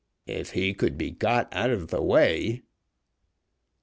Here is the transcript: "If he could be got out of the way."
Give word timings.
"If 0.25 0.53
he 0.53 0.73
could 0.73 0.97
be 0.97 1.11
got 1.11 1.47
out 1.53 1.69
of 1.69 1.89
the 1.89 2.01
way." 2.01 2.63